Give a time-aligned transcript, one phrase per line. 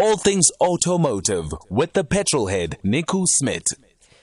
[0.00, 3.66] All things automotive with the petrolhead Nico Smit.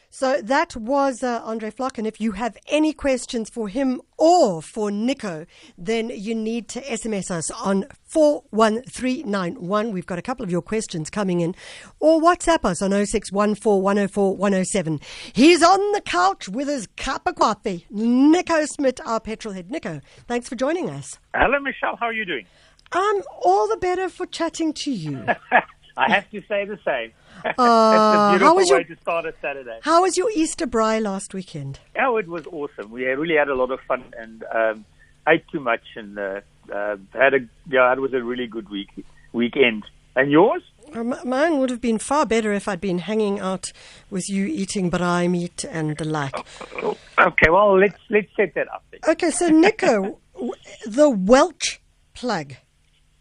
[0.09, 1.99] So that was uh, Andre Flock.
[1.99, 5.45] And if you have any questions for him or for Nico,
[5.77, 9.91] then you need to SMS us on 41391.
[9.91, 11.53] We've got a couple of your questions coming in.
[11.99, 14.99] Or WhatsApp us on 0614
[15.33, 17.85] He's on the couch with his cup of coffee.
[17.91, 19.69] Nico Smit, our petrol head.
[19.69, 21.19] Nico, thanks for joining us.
[21.35, 21.97] Hello, Michelle.
[21.97, 22.47] How are you doing?
[22.91, 25.25] I'm all the better for chatting to you.
[25.97, 27.11] I have to say the same.
[27.43, 29.79] Uh, it's a beautiful how was way your to start a Saturday.
[29.81, 31.79] How was your Easter braai last weekend?
[31.99, 32.91] Oh, it was awesome.
[32.91, 34.85] We really had a lot of fun and um,
[35.27, 36.41] ate too much and uh,
[36.73, 38.89] uh, had a yeah, it was a really good week
[39.33, 39.85] weekend.
[40.15, 40.63] And yours?
[40.95, 43.71] Uh, Mine would have been far better if I'd been hanging out
[44.09, 46.35] with you eating braai meat and the like.
[46.83, 48.83] Okay, well let's let's set that up.
[48.91, 48.99] Then.
[49.11, 50.19] Okay, so Nico,
[50.85, 51.81] the Welch
[52.13, 52.53] plug.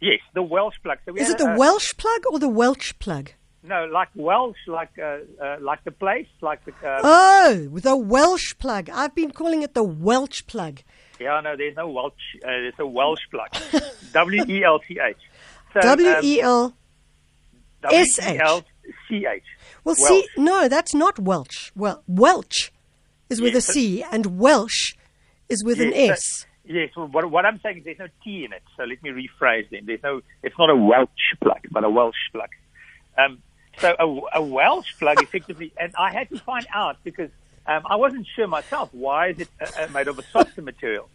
[0.00, 0.98] Yes, the Welsh plug.
[1.06, 3.30] So Is it the a- Welsh plug or the Welsh plug?
[3.62, 6.72] No, like Welsh, like uh, uh, like the place, like the.
[6.86, 8.88] Uh, Oh, the Welsh plug.
[8.90, 10.82] I've been calling it the Welsh plug.
[11.18, 12.12] Yeah, no, there's no Welsh.
[12.44, 13.48] Uh, there's a Welsh plug.
[14.12, 15.16] W E L C H.
[15.72, 16.76] So, W um, E L.
[17.90, 18.38] S H.
[18.38, 19.42] W-E-L-C-H.
[19.84, 20.08] Well, Welsh.
[20.08, 21.72] see, no, that's not Welch.
[21.76, 22.72] Well, Welch
[23.28, 24.94] is with Yes, a C, and Welsh
[25.48, 26.45] is with an Yes, S.
[26.66, 28.62] Yes, what, what I'm saying is there's no T in it.
[28.76, 29.86] So let me rephrase then.
[29.86, 31.08] There's no, it's not a Welsh
[31.40, 32.48] plug, but a Welsh plug.
[33.16, 33.42] Um,
[33.78, 37.30] so a, a Welsh plug effectively, and I had to find out because
[37.66, 41.08] um, I wasn't sure myself why is it uh, uh, made of a softer material.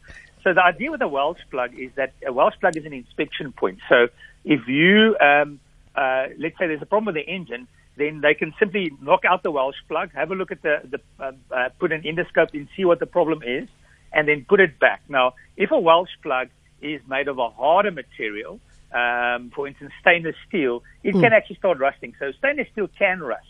[0.43, 3.51] So the idea with a Welsh plug is that a Welsh plug is an inspection
[3.51, 3.79] point.
[3.89, 4.07] So
[4.43, 5.59] if you, um,
[5.95, 9.43] uh, let's say there's a problem with the engine, then they can simply knock out
[9.43, 12.67] the Welsh plug, have a look at the, the uh, uh, put an endoscope and
[12.75, 13.67] see what the problem is,
[14.13, 15.01] and then put it back.
[15.07, 16.49] Now, if a Welsh plug
[16.81, 18.59] is made of a harder material,
[18.93, 22.13] um, for instance, stainless steel, it can actually start rusting.
[22.19, 23.47] So stainless steel can rust.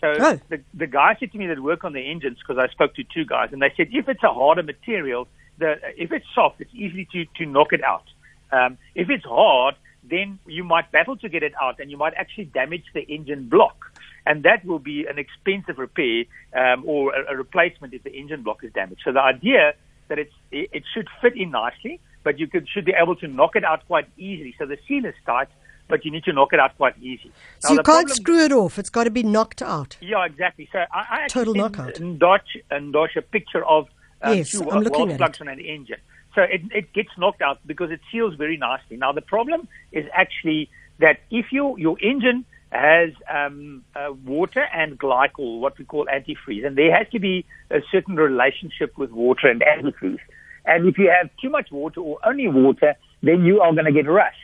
[0.00, 0.40] So Oh.
[0.48, 3.04] the, the guy said to me that work on the engines, because I spoke to
[3.04, 5.28] two guys, and they said if it's a harder material,
[5.58, 8.04] the, if it's soft, it's easy to, to knock it out.
[8.50, 12.14] Um, if it's hard, then you might battle to get it out, and you might
[12.14, 13.92] actually damage the engine block,
[14.24, 16.24] and that will be an expensive repair
[16.56, 19.02] um, or a, a replacement if the engine block is damaged.
[19.04, 19.74] So the idea
[20.10, 23.26] that it's it, it should fit in nicely, but you could should be able to
[23.26, 24.54] knock it out quite easily.
[24.58, 25.48] So the seal is tight,
[25.88, 27.32] but you need to knock it out quite easy.
[27.60, 28.78] So Now, you can't screw it off.
[28.78, 29.96] It's got to be knocked out.
[30.02, 30.68] yeah, exactly.
[30.70, 31.98] So I, I Total knockout.
[31.98, 33.86] and Ndoch a picture of
[34.22, 35.40] uh, Yes, two I'm looking weld at it.
[35.40, 35.96] on an engine.
[36.34, 38.96] So it, it gets knocked out because it seals very nicely.
[38.96, 44.98] Now the problem is actually that if you, your engine has um, uh, water and
[44.98, 49.48] glycol, what we call antifreeze, and there has to be a certain relationship with water
[49.48, 50.20] and antifreeze.
[50.64, 53.92] And if you have too much water or only water, then you are going to
[53.92, 54.36] get rust.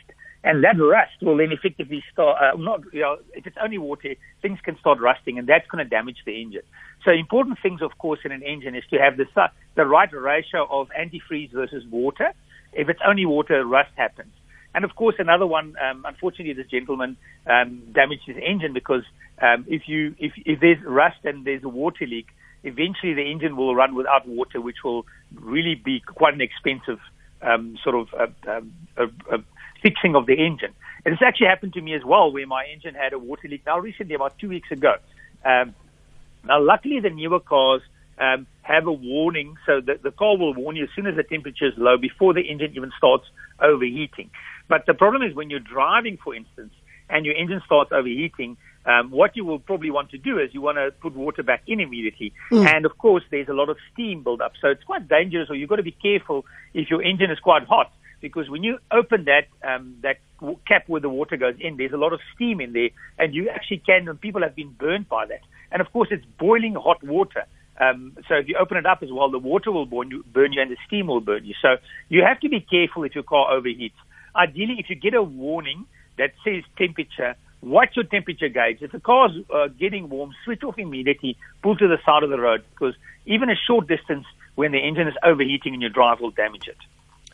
[0.43, 4.15] And that rust will then effectively start, uh, not, you know, if it's only water,
[4.41, 6.61] things can start rusting and that's going to damage the engine.
[7.03, 9.25] So important things, of course, in an engine is to have the,
[9.75, 12.31] the right ratio of antifreeze versus water.
[12.73, 14.31] If it's only water, rust happens.
[14.77, 17.17] And of course, another one, um, unfortunately, this gentleman
[17.47, 19.01] um, damaged his engine because
[19.41, 22.27] um, if you if, if there's rust and there's a water leak,
[22.63, 26.99] eventually the engine will run without water, which will really be quite an expensive
[27.41, 28.61] um, sort of uh,
[29.31, 29.45] um,
[29.81, 30.73] fixing of the engine.
[31.03, 33.63] And it's actually happened to me as well, where my engine had a water leak
[33.65, 34.97] now recently, about two weeks ago.
[35.43, 35.73] Um,
[36.43, 37.81] now, luckily, the newer cars
[38.19, 41.23] um, have a warning, so that the car will warn you as soon as the
[41.23, 43.25] temperature is low before the engine even starts
[43.59, 44.29] overheating.
[44.67, 46.73] But the problem is when you're driving, for instance,
[47.09, 50.61] and your engine starts overheating, um, what you will probably want to do is you
[50.61, 52.33] want to put water back in immediately.
[52.65, 54.53] And of course, there's a lot of steam build up.
[54.61, 57.63] So it's quite dangerous, or you've got to be careful if your engine is quite
[57.63, 57.91] hot.
[58.19, 60.17] Because when you open that um, that
[60.67, 62.89] cap where the water goes in, there's a lot of steam in there,
[63.19, 64.07] and you actually can.
[64.07, 65.41] And people have been burnt by that.
[65.71, 67.45] And of course, it's boiling hot water.
[67.79, 70.51] Um, so if you open it up as well, the water will burn you, burn
[70.51, 71.53] you, and the steam will burn you.
[71.61, 71.75] So
[72.09, 73.91] you have to be careful if your car overheats.
[74.37, 75.85] Ideally, if you get a warning
[76.17, 78.81] that says temperature, watch your temperature gauge.
[78.81, 82.39] If the car's uh, getting warm, switch off immediately, pull to the side of the
[82.39, 82.95] road because
[83.25, 84.25] even a short distance
[84.55, 86.77] when the engine is overheating in your drive will damage it.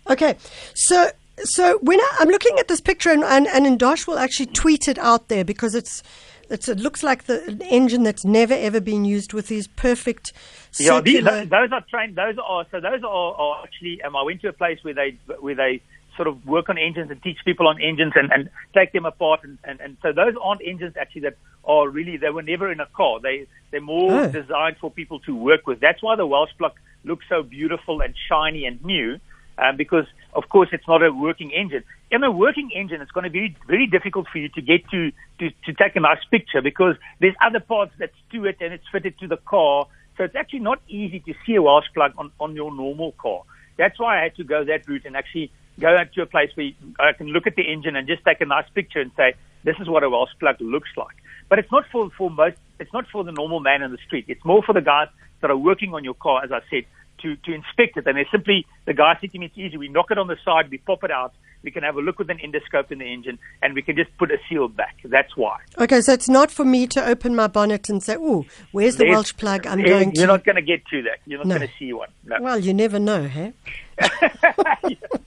[0.09, 0.35] Okay,
[0.73, 4.47] so so when I, I'm looking at this picture, and and, and Ndosh will actually
[4.47, 6.03] tweet it out there because it's.
[6.49, 10.33] It's, it looks like the an engine that's never ever been used with these perfect
[10.77, 11.45] Yeah, these, circular.
[11.45, 12.15] those, those are trained.
[12.17, 12.81] Those are so.
[12.81, 14.01] Those are, are actually.
[14.03, 15.81] Um, I went to a place where they where they
[16.15, 19.41] sort of work on engines and teach people on engines and, and take them apart.
[19.43, 22.17] And, and, and so those aren't engines actually that are really.
[22.17, 23.19] They were never in a car.
[23.19, 24.31] They they're more Oh.
[24.31, 25.79] designed for people to work with.
[25.79, 29.19] That's why the Welsh block looks so beautiful and shiny and new.
[29.57, 31.83] um, because, of course, it's not a working engine.
[32.09, 35.11] In a working engine, it's going to be very difficult for you to get to,
[35.39, 38.83] to, to take a nice picture because there's other parts that's to it and it's
[38.91, 39.85] fitted to the car.
[40.17, 43.43] So it's actually not easy to see a Welsh plug on, on your normal car.
[43.77, 46.51] That's why I had to go that route and actually go out to a place
[46.55, 49.33] where I can look at the engine and just take a nice picture and say,
[49.63, 51.15] this is what a Welsh plug looks like.
[51.49, 54.25] But it's not for, for most, it's not for the normal man in the street.
[54.27, 55.07] It's more for the guys
[55.41, 56.85] that are working on your car, as I said,
[57.23, 58.05] to, to inspect it.
[58.07, 59.77] And they simply, the guy said to me, it's easy.
[59.77, 61.33] We knock it on the side, we pop it out,
[61.63, 64.15] we can have a look with an endoscope in the engine, and we can just
[64.17, 64.97] put a seal back.
[65.03, 65.59] That's why.
[65.79, 69.05] Okay, so it's not for me to open my bonnet and say, oh, where's the
[69.05, 69.65] There's- Welsh plug?
[69.65, 70.33] I'm eh, going to You're to.
[70.33, 71.19] not going to get to that.
[71.25, 71.57] You're not No.
[71.57, 72.09] going to see one.
[72.25, 72.37] No.
[72.41, 73.53] Well, you never know, hey?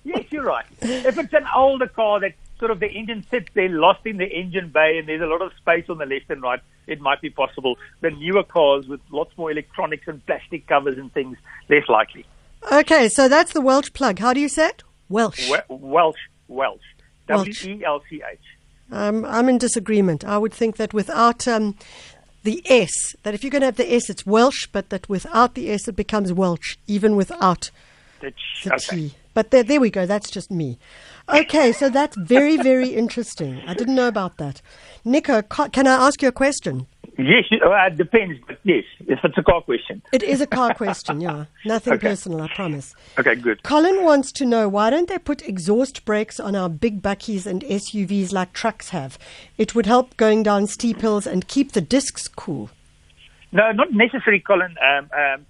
[0.05, 0.65] yes, you're right.
[0.81, 4.27] If it's an older car that sort of the engine sits there lost in the
[4.27, 7.21] engine bay and there's a lot of space on the left and right, it might
[7.21, 7.77] be possible.
[8.01, 11.37] The newer cars with lots more electronics and plastic covers and things,
[11.69, 12.25] less likely.
[12.73, 14.19] Okay, so that's the Welsh plug.
[14.19, 14.83] How do you say it?
[15.09, 15.51] Welsh.
[15.51, 16.19] We- Welsh,
[16.49, 16.83] Welsh.
[17.29, 18.39] W E L C H.
[18.93, 20.25] Um, I'm in disagreement.
[20.25, 21.77] I would think that without um,
[22.45, 25.55] the S, that if you're going to have the S, it's Welsh, but that without
[25.55, 27.71] the S, it becomes Welsh, even without
[28.21, 28.97] The ch- the okay.
[29.09, 29.15] T.
[29.37, 30.07] But there, there we go.
[30.07, 30.79] That's just me.
[31.29, 33.61] Okay, so that's very, very interesting.
[33.67, 34.63] I didn't know about that.
[35.05, 36.87] Nico, can I ask you a question?
[37.19, 40.01] Yes, you- uh, it depends, but yes, if it's a car question.
[40.11, 41.45] It is a car question, yeah.
[41.67, 42.09] Nothing Okay.
[42.09, 42.95] personal, I promise.
[43.19, 43.63] Okay, good.
[43.63, 47.63] Colin wants to know why don't they put exhaust brakes on our big bakkies and
[47.65, 49.19] SUVs like trucks have?
[49.59, 52.71] It would help going down steep hills and keep the discs cool.
[53.53, 54.77] No, not necessarily, Colin.
[54.83, 55.47] Um, um,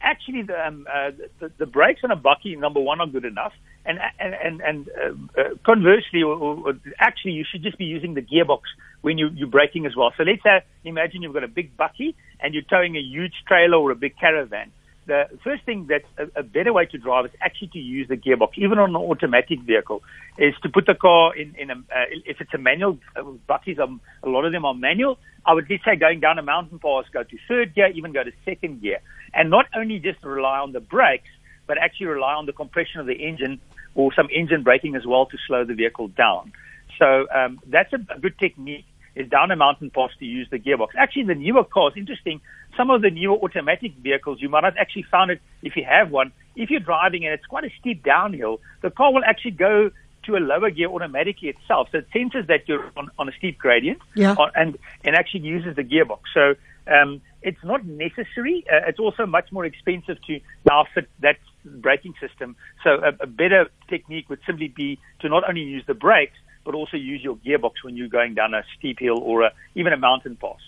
[0.00, 1.10] actually, the, um, uh,
[1.40, 3.52] the the brakes on a bakkie number one are good enough,
[3.84, 8.14] and and and, and uh, uh, conversely, or, or, actually, you should just be using
[8.14, 8.62] the gearbox
[9.02, 10.12] when you you're braking as well.
[10.16, 13.76] So let's say, imagine you've got a big bakkie and you're towing a huge trailer
[13.76, 14.72] or a big caravan.
[15.10, 18.16] The first thing that's a, a better way to drive is actually to use the
[18.16, 20.04] gearbox, even on an automatic vehicle,
[20.38, 23.80] is to put the car in, in a, uh, if it's a manual, uh, bakkies,
[23.80, 25.18] um, a lot of them are manual.
[25.44, 28.22] I would just say going down a mountain pass, go to third gear, even go
[28.22, 29.00] to second gear.
[29.34, 31.30] And not only just rely on the brakes,
[31.66, 33.60] but actually rely on the compression of the engine
[33.96, 36.52] or some engine braking as well to slow the vehicle down.
[37.00, 38.84] So um, that's a, a good technique
[39.16, 40.90] is down a mountain pass to use the gearbox.
[40.96, 42.40] Actually, the newer cars, interesting,
[42.76, 46.10] some of the newer automatic vehicles, you might have actually found it if you have
[46.10, 46.32] one.
[46.56, 49.90] If you're driving and it's quite a steep downhill, the car will actually go
[50.24, 51.88] to a lower gear automatically itself.
[51.92, 54.34] So it senses that you're on, on a steep gradient Yeah.
[54.38, 56.20] on- and, and actually uses the gearbox.
[56.34, 56.54] So
[56.86, 58.64] um, it's not necessary.
[58.70, 62.56] Uh, it's also much more expensive to now fit that braking system.
[62.84, 66.74] So a, a better technique would simply be to not only use the brakes, but
[66.74, 69.96] also use your gearbox when you're going down a steep hill or a, even a
[69.96, 70.60] mountain pass.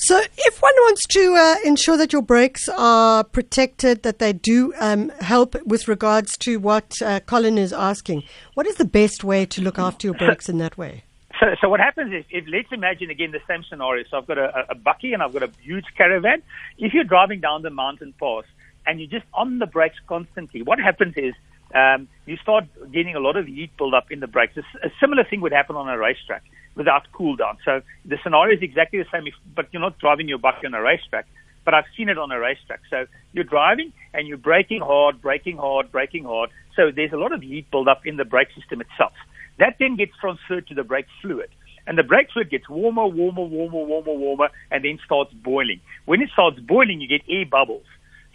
[0.00, 4.72] So, if one wants to uh, ensure that your brakes are protected, that they do
[4.78, 8.22] um, help with regards to what uh, Colin is asking,
[8.54, 11.02] what is the best way to look after your brakes in that way?
[11.40, 14.04] So, so what happens is, if let's imagine again the same scenario.
[14.08, 16.44] So I've got a, a bakkie and I've got a huge caravan.
[16.78, 18.44] If you're driving down the mountain pass
[18.86, 21.34] and you're just on the brakes constantly, what happens is
[21.74, 24.56] um, you start getting a lot of heat build up in the brakes.
[24.56, 26.44] A similar thing would happen on a racetrack
[26.78, 27.58] without cool down.
[27.64, 30.72] So the scenario is exactly the same, if, but you're not driving your bakkie on
[30.72, 31.26] a racetrack.
[31.64, 32.80] But I've seen it on a racetrack.
[32.88, 36.48] So you're driving and you're braking hard, braking hard, braking hard.
[36.76, 39.12] So there's a lot of heat build up in the brake system itself.
[39.58, 41.50] That then gets transferred to the brake fluid.
[41.86, 45.80] And the brake fluid gets warmer, warmer, warmer, warmer, warmer, and then starts boiling.
[46.06, 47.84] When it starts boiling, you get air bubbles.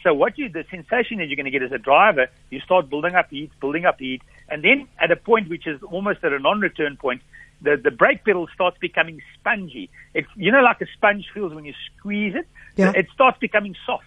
[0.04, 2.90] So what you, the sensation that you're going to get as a driver, you start
[2.90, 6.34] building up heat, building up heat, and then at a point which is almost at
[6.34, 7.22] a non-return point,
[7.64, 9.90] the, the brake pedal starts becoming spongy.
[10.14, 12.48] It's, you know, like a sponge feels when you squeeze it.
[12.76, 12.92] Yeah.
[12.96, 14.06] It starts becoming soft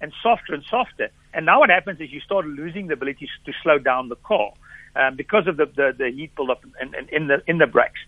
[0.00, 1.10] and softer and softer.
[1.34, 4.52] And now what happens is you start losing the ability to slow down the car
[4.94, 8.00] um, because of the, the, the heat buildup in, in, in the in the brakes.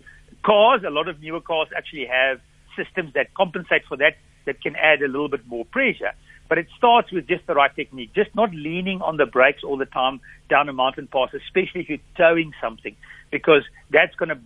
[0.44, 2.40] Cars, a lot of newer cars actually have
[2.76, 4.16] systems that compensate for that
[4.46, 6.12] that can add a little bit more pressure.
[6.50, 9.76] But it starts with just the right technique, just not leaning on the brakes all
[9.76, 12.96] the time down a mountain pass, especially if you're towing something,
[13.30, 14.38] because that's going to.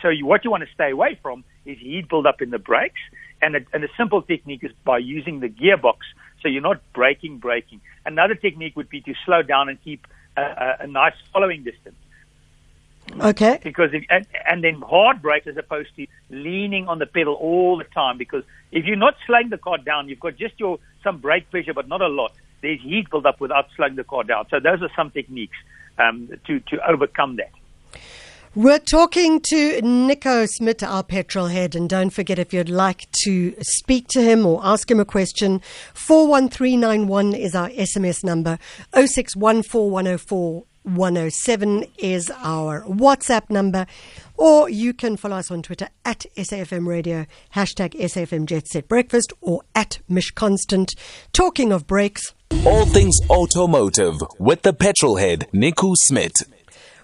[0.00, 3.00] So you, what you want to stay away from is heat buildup in the brakes,
[3.42, 5.96] and a, and a simple technique is by using the gearbox,
[6.40, 7.80] so you're not braking, braking.
[8.06, 11.96] Another technique would be to slow down and keep a, a, a nice following distance
[13.18, 13.58] Okay.
[13.62, 17.76] because if, and, and then hard brake as opposed to leaning on the pedal all
[17.78, 21.18] the time because if you're not slowing the car down you've got just your some
[21.18, 22.32] brake pressure but not a lot.
[22.62, 24.46] There's heat build up without slowing the car down.
[24.50, 25.56] So those are some techniques
[25.98, 27.50] um, to to overcome that.
[28.56, 33.54] We're talking to Nico Smit, our petrol head, and don't forget if you'd like to
[33.60, 35.60] speak to him or ask him a question,
[35.94, 38.58] 41391 is our SMS number,
[40.90, 43.86] 0614104107 is our WhatsApp number,
[44.36, 49.32] or you can follow us on Twitter at SAFM Radio, hashtag SAFM Jet Set Breakfast,
[49.40, 50.94] or at Mish Constant.
[51.32, 52.34] Talking of breaks,
[52.66, 56.32] All things automotive with the petrol head, Nico Smit.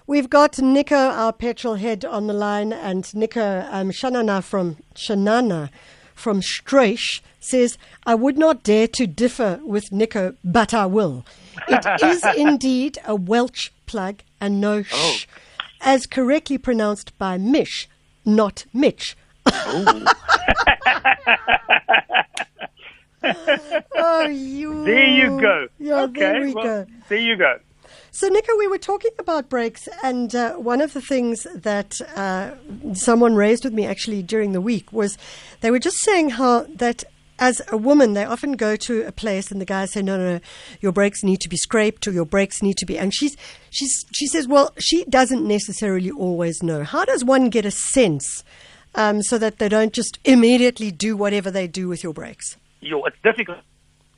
[0.05, 5.69] We've got Nico, our petrol head, on the line, and Nico um, Shanana from Shanana
[6.15, 11.25] from Streish says, "I would not dare to differ with Nico, but I will.
[11.67, 15.25] It is indeed a Welsh plug and no sh,
[15.81, 17.89] as correctly pronounced by Mish,
[18.23, 19.17] not Mitch."
[23.95, 24.85] oh, you.
[24.85, 25.67] There you go.
[25.79, 26.85] Yeah, okay, there we well, go.
[27.09, 27.59] There you go.
[28.11, 32.51] So, Nico, we were talking about breaks, and uh, one of the things that uh,
[32.93, 35.17] someone raised with me actually during the week was
[35.61, 37.03] they were just saying how that
[37.39, 40.33] as a woman, they often go to a place and the guys say, no, no,
[40.35, 40.39] no,
[40.81, 42.97] your brakes need to be scraped or your brakes need to be.
[42.97, 43.35] And she's,
[43.69, 46.83] she's, she says, well, she doesn't necessarily always know.
[46.83, 48.43] How does one get a sense
[48.95, 52.57] um, so that they don't just immediately do whatever they do with your brakes?
[52.79, 53.59] Yo, it's difficult.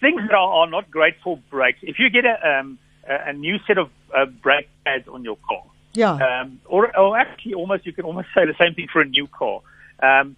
[0.00, 1.78] Things that are, are not great for brakes.
[1.82, 5.36] If you get a, um, a a new set of uh, brake pads on your
[5.48, 5.62] car,
[5.94, 6.12] Yeah.
[6.42, 9.26] um, or, or actually almost you can almost say the same thing for a new
[9.26, 9.60] car.
[10.02, 10.36] Um,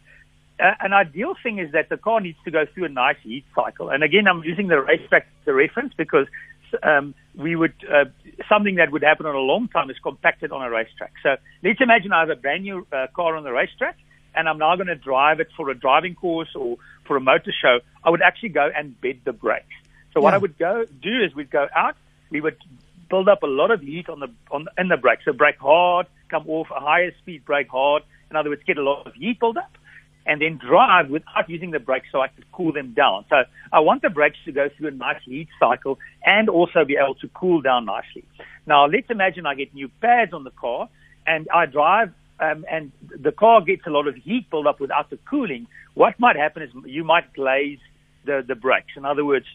[0.60, 3.44] a- an ideal thing is that the car needs to go through a nice heat
[3.54, 3.88] cycle.
[3.90, 6.26] And again, I'm using the racetrack as a reference because
[6.82, 8.04] um, we would uh,
[8.48, 11.12] something that would happen on a long time is compacted on a racetrack.
[11.22, 13.96] So let's imagine I have a brand new uh, car on the racetrack,
[14.34, 16.76] and I'm now going to drive it for a driving course or
[17.06, 17.80] for a motor show.
[18.04, 19.66] I would actually go and bed the brakes.
[20.12, 20.36] So what Yeah.
[20.36, 21.96] I would go do is we'd go out,
[22.30, 22.56] we would
[23.08, 25.18] build up a lot of heat on the on in the brake.
[25.24, 28.02] So brake hard, come off a higher speed, brake hard.
[28.30, 29.72] In other words, get a lot of heat build up,
[30.30, 33.24] and then drive without using the brakes so I could cool them down.
[33.28, 36.96] So I want the brakes to go through a nice heat cycle and also be
[36.96, 38.22] able to cool down nicely.
[38.64, 40.88] Now let's imagine I get new pads on the car
[41.26, 42.12] and I drive.
[42.38, 45.66] Um, and the car gets a lot of heat build up without the cooling.
[45.94, 47.80] What might happen is you might glaze
[48.24, 48.92] the, the brakes.
[48.96, 49.46] In other words,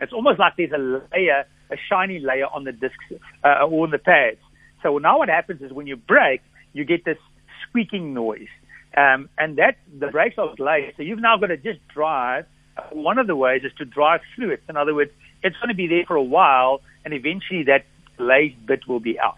[0.00, 3.04] it's almost like there's a layer, a shiny layer on the discs
[3.44, 4.40] uh, or on the pads.
[4.82, 7.18] So now what happens is when you brake, you get this
[7.62, 8.48] squeaking noise,
[8.96, 10.96] um, and that the brakes are glazed.
[10.96, 12.46] So you've now got to just drive.
[12.92, 14.62] One of the ways is to drive through it.
[14.68, 15.10] In other words,
[15.42, 17.84] it's going to be there for a while, and eventually that
[18.16, 19.36] glazed bit will be out.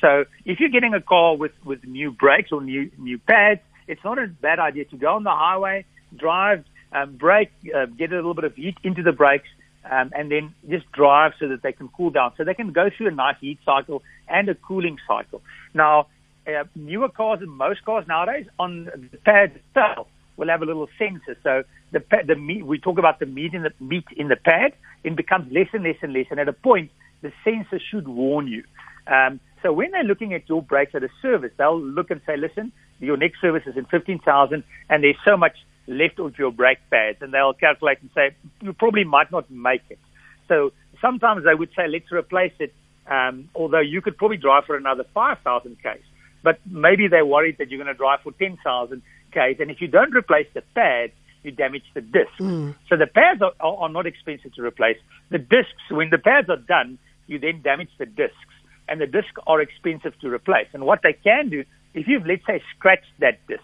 [0.00, 4.02] So if you're getting a car with with new brakes or new new pads, it's
[4.04, 5.84] not a bad idea to go on the highway,
[6.16, 9.48] drive, um, brake, uh, get a little bit of heat into the brakes,
[9.90, 12.32] um, and then just drive so that they can cool down.
[12.36, 15.42] So they can go through a nice heat cycle and a cooling cycle.
[15.74, 16.06] Now,
[16.46, 20.88] uh, newer cars and most cars nowadays on the pad itself will have a little
[20.98, 21.36] sensor.
[21.42, 24.36] So the pa- the meat we talk about the meat in the meat in the
[24.36, 24.72] pad,
[25.04, 26.90] it becomes less and less and less, and at a point
[27.22, 28.64] the sensor should warn you.
[29.06, 32.36] Um, so when they're looking at your brakes at a service, they'll look and say,
[32.36, 32.70] listen,
[33.00, 37.18] your next service is in 15,000 and there's so much left of your brake pads.
[37.22, 39.98] And they'll calculate and say, you probably might not make it.
[40.48, 42.74] So sometimes they would say, let's replace it,
[43.06, 46.04] um, although you could probably drive for another 5,000 Ks.
[46.44, 49.58] But maybe they're worried that you're going to drive for 10,000 Ks.
[49.58, 52.36] And if you don't replace the pads, you damage the discs.
[52.38, 52.70] Hmm.
[52.88, 54.98] So the pads are, are, are not expensive to replace.
[55.30, 58.36] The discs, when the pads are done, you then damage the discs.
[58.86, 60.68] And the discs are expensive to replace.
[60.74, 63.62] And what they can do, if you've, let's say, scratched that disc,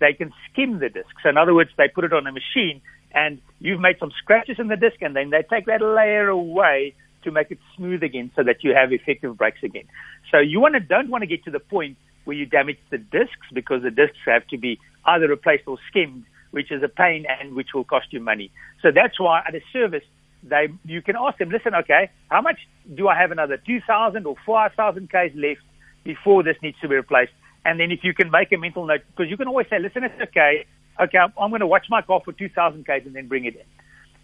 [0.00, 1.10] they can skim the disc.
[1.22, 2.80] So in other words, they put it on a machine
[3.12, 6.94] and you've made some scratches in the disc and then they take that layer away
[7.24, 9.84] to make it smooth again so that you have effective brakes again.
[10.30, 12.98] So you want to, don't want to get to the point where you damage the
[12.98, 17.26] discs because the discs have to be either replaced or skimmed, which is a pain
[17.28, 18.50] and which will cost you money.
[18.82, 20.04] So that's why at a service,
[20.42, 22.58] they, you can ask them, listen, okay, how much
[22.94, 25.60] do I have another 2,000 or 5,000 Ks left
[26.04, 27.32] before this needs to be replaced?
[27.64, 30.04] And then if you can make a mental note, because you can always say, listen,
[30.04, 30.66] it's okay.
[31.00, 33.56] Okay, I'm, I'm going to watch my car for 2,000 Ks and then bring it
[33.56, 33.62] in.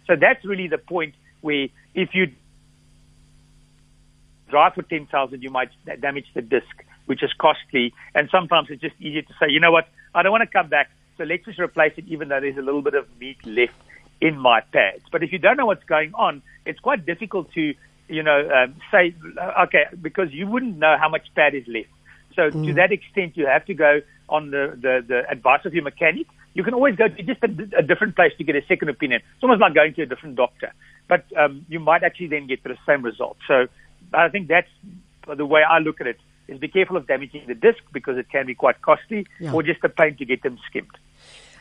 [0.07, 2.27] So that's really the point where if you
[4.49, 6.65] drive for 10,000, you might damage the disc,
[7.11, 7.93] which is costly.
[8.15, 10.69] And sometimes it's just easier to say, you know what, I don't want to come
[10.69, 13.73] back, so let's just replace it, even though there's a little bit of meat left
[14.21, 15.03] in my pads.
[15.11, 17.73] But if you don't know what's going on, it's quite difficult to,
[18.07, 19.13] you know, um, say,
[19.63, 21.89] okay, because you wouldn't know how much pad is left.
[22.33, 23.99] So to that extent, you have to go
[24.29, 26.27] on the, the, the advice of your mechanic.
[26.53, 29.21] You can always go to just a, a different place to get a second opinion.
[29.35, 30.71] It's almost like going to a different doctor,
[31.09, 33.35] but um, you might actually then get the same result.
[33.49, 33.67] So
[34.13, 34.69] I think that's
[35.27, 36.19] the way I look at it.
[36.51, 39.53] Is be careful of damaging the disc because it can be quite costly, Yeah.
[39.53, 40.95] or just the paint to get them skimmed.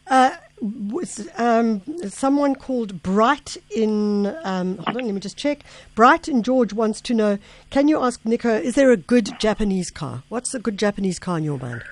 [0.09, 0.31] Uh,
[0.61, 5.61] was, um, someone called Bright in, um, hold on, let me just check.
[5.95, 7.39] Bright in George wants to know
[7.71, 10.25] can you ask Nico, is there a good Japanese car?
[10.29, 11.83] What's a good Japanese car in your mind?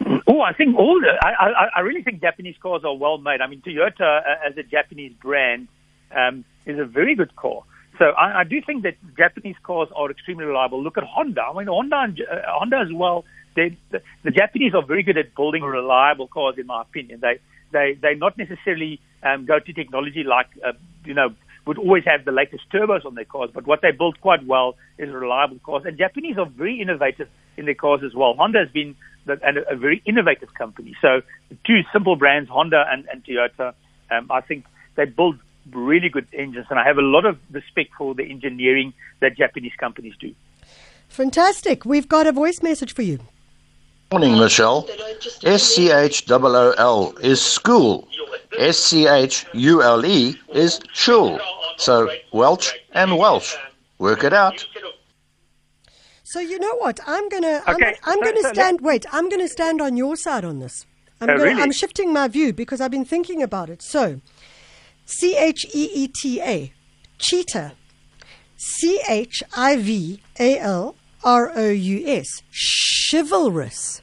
[0.28, 1.08] Oh, I think all the.
[1.24, 3.40] I, I, I really think Japanese cars are well made.
[3.40, 5.68] I mean, Toyota uh, as a Japanese brand
[6.14, 7.62] um, is a very good car.
[7.98, 10.82] So I, I do think that Japanese cars are extremely reliable.
[10.82, 11.42] Look at Honda.
[11.42, 13.24] I mean, Honda and, uh, Honda as well.
[13.54, 17.20] They, the, the Japanese are very good at building reliable cars, in my opinion.
[17.20, 17.40] They
[17.72, 20.72] they they not necessarily um, go to technology like uh,
[21.04, 21.30] you know
[21.66, 24.76] would always have the latest turbos on their cars, but what they build quite well
[24.98, 25.82] is reliable cars.
[25.84, 28.34] And Japanese are very innovative in their cars as well.
[28.34, 28.94] Honda has been
[29.26, 30.94] the, and a, a very innovative company.
[31.02, 31.22] So
[31.66, 33.74] two simple brands, Honda and, and Toyota,
[34.12, 34.64] um, I think
[34.96, 35.40] they build
[35.72, 39.72] really good engines, and I have a lot of respect for the engineering that Japanese
[39.78, 40.32] companies do.
[41.08, 41.84] Fantastic.
[41.84, 43.18] We've got a voice message for you.
[44.12, 44.88] Morning, Michelle.
[45.44, 48.08] S C H O O L is school.
[48.58, 51.40] S C H U L E is shul.
[51.76, 53.54] So Welch and Welsh.
[53.98, 54.64] Work it out.
[56.22, 57.00] So you know what?
[57.06, 60.16] I'm gonna I'm, Okay, I'm so- gonna so stand wait, I'm gonna stand on your
[60.16, 60.86] side on this.
[61.20, 61.62] I'm Oh, gonna, really?
[61.62, 63.80] I'm shifting my view because I've been thinking about it.
[63.82, 64.20] So
[65.06, 66.72] C H E E T A
[67.18, 67.72] cheetah.
[68.56, 74.02] C H I V A L R O U S chivalrous.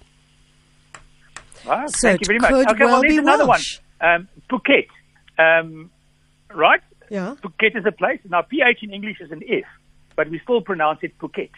[1.66, 2.52] Wow, So thank you very much.
[2.72, 3.80] okay, well well, there's another Welsh.
[4.02, 4.16] one.
[4.16, 4.88] Um, Phuket,
[5.40, 5.90] um,
[6.54, 6.82] right?
[7.10, 7.36] Yeah.
[7.42, 8.20] Phuket is a place.
[8.30, 9.64] Now, PH in English is an F,
[10.16, 11.52] but we still pronounce it Phuket.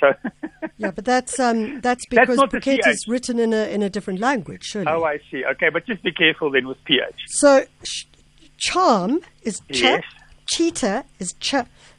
[0.00, 0.12] So,
[0.78, 4.20] Yeah, but that's um that's because the Phuket is written in a in a different
[4.20, 4.88] language, surely.
[4.90, 5.44] oh, I see.
[5.44, 7.14] Okay, but just be careful then with PH.
[7.26, 8.04] So, sh-
[8.62, 10.04] charm is ch, Yes.
[10.46, 11.54] cheetah is ch,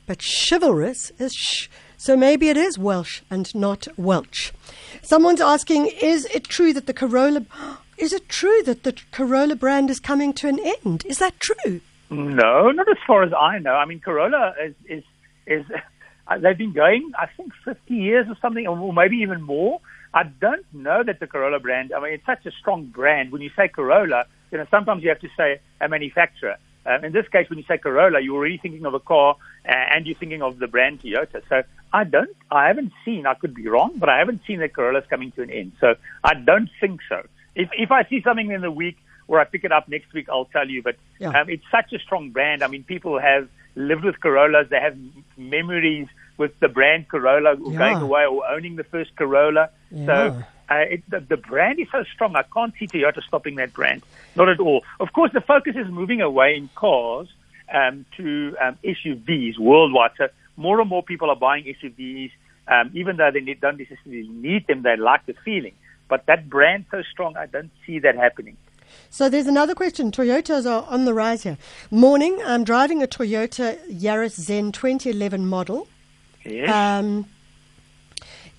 [0.08, 1.68] but chivalrous is sh.
[1.98, 4.54] So maybe it is Welsh and not Welch.
[5.02, 7.46] Someone's asking, is it true that the Corolla,
[7.98, 11.04] is it true that the Corolla brand is coming to an end?
[11.06, 11.82] Is that true?
[12.10, 13.74] No, not as far as I know.
[13.74, 15.04] I mean, Corolla is is
[15.48, 15.66] is
[16.28, 19.82] uh, they've been going, I think, 50 years or something, or maybe even more.
[20.14, 21.92] I don't know that the Corolla brand.
[21.92, 23.32] I mean, it's such a strong brand.
[23.32, 26.56] When you say Corolla, you know, sometimes you have to say a manufacturer.
[26.86, 29.36] Um, in this case, when you say Corolla, you're already thinking of a car,
[29.68, 31.42] uh, and you're thinking of the brand Toyota.
[31.50, 33.26] So I don't, I haven't seen.
[33.26, 35.72] I could be wrong, but I haven't seen that Corolla's coming to an end.
[35.82, 37.26] So I don't think so.
[37.56, 40.28] If if I see something in the week or I pick it up next week,
[40.30, 40.84] I'll tell you.
[40.84, 41.30] But Yeah.
[41.30, 42.64] um, it's such a strong brand.
[42.64, 44.68] I mean, people have lived with Corollas.
[44.70, 44.98] They have
[45.38, 47.78] memories with the brand Corolla Yeah.
[47.78, 49.70] going away or owning the first Corolla.
[49.92, 50.06] Yeah.
[50.06, 52.36] So uh, it, the, the brand is so strong.
[52.36, 54.04] I can't see Toyota stopping that brand.
[54.36, 54.84] Not at all.
[55.00, 57.28] Of course, the focus is moving away in cars
[57.74, 60.12] um, to um, SUVs worldwide.
[60.18, 62.32] So more and more people are buying SUVs,
[62.68, 64.84] um, even though they need, don't necessarily need them.
[64.84, 65.74] They like the feeling.
[66.08, 68.58] But that brand so strong, I don't see that happening.
[69.10, 70.12] So there's another question.
[70.12, 71.58] Toyotas are on the rise here.
[71.90, 75.88] Morning, I'm driving a Toyota Yaris Zen 2011 model.
[76.46, 76.70] Yes.
[76.70, 77.26] Um,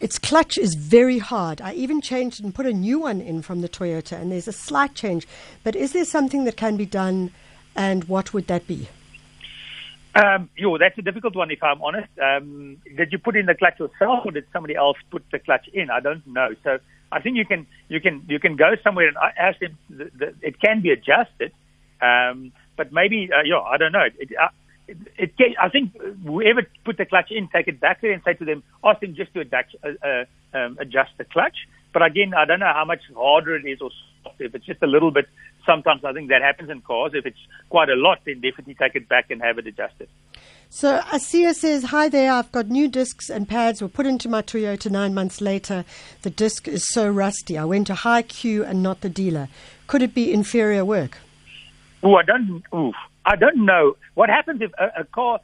[0.00, 1.60] its clutch is very hard.
[1.60, 4.52] I even changed and put a new one in from the Toyota, and there's a
[4.52, 5.26] slight change.
[5.62, 7.30] But is there something that can be done,
[7.74, 8.88] and what would that be?
[10.14, 12.08] Um, yo, that's a difficult one, if I'm honest.
[12.22, 15.68] Um, did you put in the clutch yourself, or did somebody else put the clutch
[15.72, 15.90] in?
[15.90, 16.50] I don't know.
[16.62, 16.78] So
[17.10, 19.76] I think you can you can you can go somewhere and ask them.
[19.90, 21.52] The, the, it can be adjusted,
[22.00, 24.06] um, but maybe uh, yeah, I don't know.
[24.18, 24.48] It, uh,
[24.88, 28.22] it, it can, I think whoever put the clutch in, take it back there and
[28.24, 30.24] say to them, ask them just to adjust, uh, uh,
[30.56, 31.56] um, adjust the clutch.
[31.92, 33.90] But again, I don't know how much harder it is or.
[34.38, 35.28] If it's just a little bit,
[35.66, 37.12] sometimes I think that happens in cars.
[37.14, 40.08] If it's quite a lot, then definitely take it back and have it adjusted.
[40.70, 42.32] So Asia says, "Hi there.
[42.32, 45.84] I've got new discs and pads were put into my Toyota nine months later.
[46.22, 47.58] The disc is so rusty.
[47.58, 49.48] I went to Hi-Q and not the dealer.
[49.88, 51.18] Could it be inferior work?"
[52.02, 52.64] Oh, I don't.
[52.74, 52.94] Oof.
[53.26, 55.40] I don't know what happens if a, a car.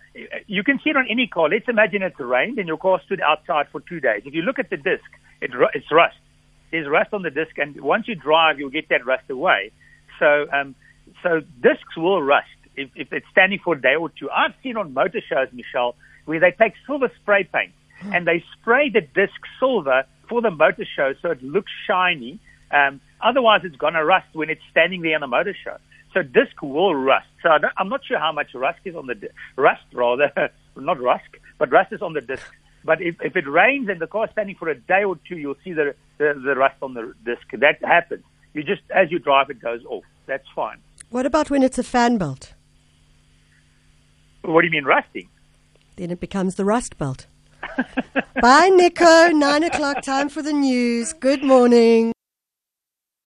[0.47, 1.49] You can see it on any car.
[1.49, 4.23] Let's imagine it's rained and your car stood outside for two days.
[4.27, 5.05] If you look at the disc,
[5.41, 6.17] it, it's rust.
[6.71, 9.73] There's rust on the disc, and once you drive, you'll get that rust away.
[10.19, 10.75] So, um,
[11.23, 14.31] so discs will rust if, if it's standing for a day or two.
[14.31, 17.73] I've seen on motor shows, Michelle, where they take silver spray paint
[18.13, 22.39] and they spray the disc silver for the motor show so it looks shiny.
[22.71, 25.77] Um, otherwise, it's going to rust when it's standing there on a motor show.
[26.13, 27.29] So disc will rust.
[27.43, 30.31] So I I'm not sure how much rust is on the di- rust rather,
[30.77, 32.47] not rust, but rust is on the disc.
[32.85, 35.57] But if, if it rains and the car's standing for a day or two, you'll
[35.63, 37.43] see the, the the rust on the disc.
[37.53, 38.25] That happens.
[38.55, 40.05] You just as you drive, it goes off.
[40.27, 40.79] That's fine.
[41.11, 42.55] What about when it's a fan belt?
[44.43, 45.29] What do you mean rusting?
[45.97, 47.27] Then it becomes the rust belt.
[48.41, 49.29] Bye, Nico.
[49.29, 51.13] Nine o'clock, time for the news.
[51.13, 52.13] Good morning.